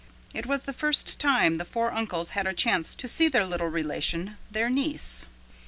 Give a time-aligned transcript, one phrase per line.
[0.33, 3.67] It was the first time the four uncles had a chance to see their little
[3.69, 5.25] relation, their niece.